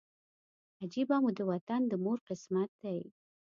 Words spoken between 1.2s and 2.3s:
مو د وطن د مور